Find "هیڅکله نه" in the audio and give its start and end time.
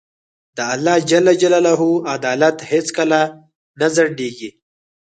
2.71-3.87